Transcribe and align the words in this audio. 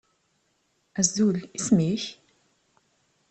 Azul, 0.99 1.37
isem-ik? 1.57 2.03